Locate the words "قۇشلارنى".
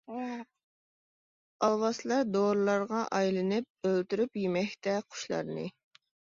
5.07-5.71